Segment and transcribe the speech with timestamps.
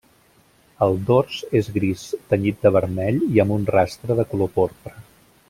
[0.85, 4.97] El dors és gris, tenyit de vermell i amb un rastre de color porpra.